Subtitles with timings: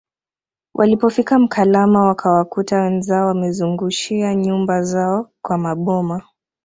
[0.73, 6.21] Walipofika Mkalama wakawakuta wenzao wamezungushia nyumba zao kwa Maboma